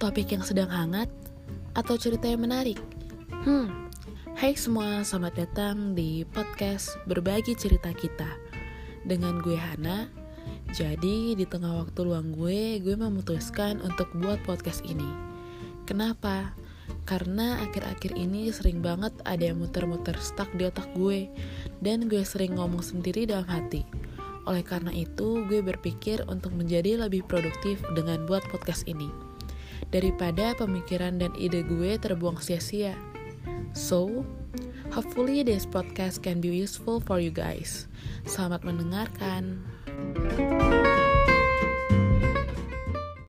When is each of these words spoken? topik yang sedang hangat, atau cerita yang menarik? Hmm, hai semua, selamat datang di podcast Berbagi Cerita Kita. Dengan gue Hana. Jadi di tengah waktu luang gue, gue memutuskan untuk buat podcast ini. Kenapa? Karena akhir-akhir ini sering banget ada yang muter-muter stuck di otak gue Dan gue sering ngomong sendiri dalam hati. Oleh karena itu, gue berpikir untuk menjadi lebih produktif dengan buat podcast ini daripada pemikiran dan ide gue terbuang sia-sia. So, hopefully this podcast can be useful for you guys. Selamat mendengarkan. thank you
topik 0.00 0.32
yang 0.32 0.40
sedang 0.40 0.72
hangat, 0.72 1.12
atau 1.76 1.92
cerita 2.00 2.24
yang 2.24 2.40
menarik? 2.40 2.80
Hmm, 3.44 3.92
hai 4.40 4.56
semua, 4.56 5.04
selamat 5.04 5.44
datang 5.44 5.92
di 5.92 6.24
podcast 6.24 6.96
Berbagi 7.04 7.52
Cerita 7.52 7.92
Kita. 7.92 8.32
Dengan 9.04 9.44
gue 9.44 9.60
Hana. 9.60 10.08
Jadi 10.72 11.36
di 11.36 11.44
tengah 11.44 11.84
waktu 11.84 12.00
luang 12.00 12.32
gue, 12.32 12.80
gue 12.80 12.96
memutuskan 12.96 13.84
untuk 13.84 14.08
buat 14.16 14.40
podcast 14.48 14.80
ini. 14.88 15.04
Kenapa? 15.84 16.56
Karena 17.04 17.60
akhir-akhir 17.60 18.16
ini 18.16 18.48
sering 18.56 18.80
banget 18.80 19.12
ada 19.28 19.52
yang 19.52 19.60
muter-muter 19.60 20.16
stuck 20.16 20.48
di 20.56 20.64
otak 20.66 20.90
gue 20.96 21.28
Dan 21.84 22.08
gue 22.08 22.24
sering 22.24 22.56
ngomong 22.56 22.80
sendiri 22.80 23.28
dalam 23.28 23.44
hati. 23.44 23.84
Oleh 24.48 24.64
karena 24.64 24.96
itu, 24.96 25.44
gue 25.44 25.60
berpikir 25.60 26.24
untuk 26.24 26.56
menjadi 26.56 26.96
lebih 26.96 27.28
produktif 27.28 27.84
dengan 27.92 28.24
buat 28.24 28.40
podcast 28.48 28.88
ini 28.88 29.29
daripada 29.88 30.52
pemikiran 30.52 31.16
dan 31.16 31.32
ide 31.40 31.64
gue 31.64 31.96
terbuang 31.96 32.36
sia-sia. 32.36 32.92
So, 33.72 34.26
hopefully 34.92 35.40
this 35.40 35.64
podcast 35.64 36.20
can 36.20 36.44
be 36.44 36.52
useful 36.52 37.00
for 37.00 37.16
you 37.22 37.32
guys. 37.32 37.88
Selamat 38.28 38.66
mendengarkan. 38.68 39.64
thank 39.90 40.38
you 40.38 40.49